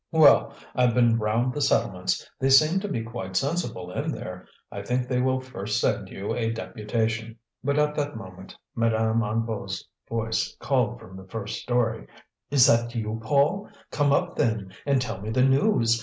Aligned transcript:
"Well, 0.11 0.55
I've 0.73 0.95
been 0.95 1.19
round 1.19 1.53
the 1.53 1.61
settlements. 1.61 2.27
They 2.39 2.49
seem 2.49 2.79
to 2.79 2.87
be 2.87 3.03
quite 3.03 3.35
sensible 3.35 3.91
in 3.91 4.11
there. 4.11 4.47
I 4.71 4.81
think 4.81 5.07
they 5.07 5.21
will 5.21 5.39
first 5.39 5.79
send 5.79 6.09
you 6.09 6.33
a 6.33 6.51
deputation." 6.51 7.37
But 7.63 7.77
at 7.77 7.93
that 7.97 8.15
moment 8.17 8.57
Madame 8.73 9.19
Hennebeau's 9.21 9.87
voice 10.09 10.55
called 10.59 10.99
from 10.99 11.17
the 11.17 11.27
first 11.27 11.61
story: 11.61 12.07
"Is 12.49 12.65
that 12.65 12.95
you, 12.95 13.19
Paul? 13.23 13.69
Come 13.91 14.11
up, 14.11 14.35
then, 14.37 14.73
and 14.87 14.99
tell 14.99 15.21
me 15.21 15.29
the 15.29 15.43
news. 15.43 15.99